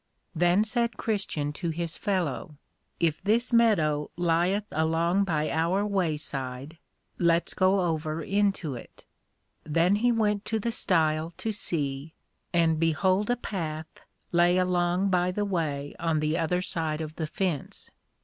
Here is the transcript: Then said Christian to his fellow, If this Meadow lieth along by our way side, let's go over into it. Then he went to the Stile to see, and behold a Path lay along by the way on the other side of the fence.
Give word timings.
Then 0.33 0.63
said 0.63 0.97
Christian 0.97 1.53
to 1.53 1.69
his 1.69 1.95
fellow, 1.95 2.57
If 2.99 3.21
this 3.21 3.53
Meadow 3.53 4.09
lieth 4.17 4.65
along 4.71 5.25
by 5.25 5.51
our 5.51 5.85
way 5.85 6.17
side, 6.17 6.79
let's 7.19 7.53
go 7.53 7.81
over 7.81 8.23
into 8.23 8.73
it. 8.73 9.05
Then 9.63 9.97
he 9.97 10.11
went 10.11 10.43
to 10.45 10.57
the 10.57 10.71
Stile 10.71 11.29
to 11.37 11.51
see, 11.51 12.15
and 12.51 12.79
behold 12.79 13.29
a 13.29 13.35
Path 13.35 14.01
lay 14.31 14.57
along 14.57 15.11
by 15.11 15.29
the 15.29 15.45
way 15.45 15.93
on 15.99 16.19
the 16.19 16.35
other 16.35 16.63
side 16.63 16.99
of 17.01 17.15
the 17.17 17.27
fence. 17.27 17.91